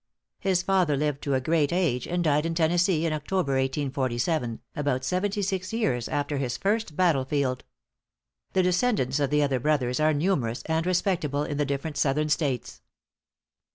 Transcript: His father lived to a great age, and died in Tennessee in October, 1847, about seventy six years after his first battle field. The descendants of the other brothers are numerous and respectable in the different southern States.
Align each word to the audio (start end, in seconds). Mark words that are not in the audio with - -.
His 0.39 0.63
father 0.63 0.97
lived 0.97 1.21
to 1.21 1.35
a 1.35 1.39
great 1.39 1.71
age, 1.71 2.07
and 2.07 2.23
died 2.23 2.43
in 2.47 2.55
Tennessee 2.55 3.05
in 3.05 3.13
October, 3.13 3.51
1847, 3.51 4.59
about 4.75 5.03
seventy 5.05 5.43
six 5.43 5.71
years 5.73 6.09
after 6.09 6.37
his 6.39 6.57
first 6.57 6.95
battle 6.95 7.23
field. 7.23 7.63
The 8.53 8.63
descendants 8.63 9.19
of 9.19 9.29
the 9.29 9.43
other 9.43 9.59
brothers 9.59 9.99
are 9.99 10.11
numerous 10.15 10.63
and 10.65 10.87
respectable 10.87 11.43
in 11.43 11.57
the 11.57 11.65
different 11.65 11.97
southern 11.97 12.29
States. 12.29 12.81